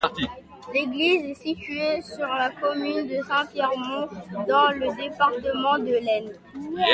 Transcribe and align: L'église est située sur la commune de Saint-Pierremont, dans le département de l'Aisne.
L'église 0.73 1.29
est 1.29 1.35
située 1.43 2.01
sur 2.01 2.25
la 2.25 2.49
commune 2.59 3.05
de 3.07 3.21
Saint-Pierremont, 3.23 4.07
dans 4.47 4.71
le 4.71 4.95
département 4.97 5.77
de 5.77 5.93
l'Aisne. 5.93 6.39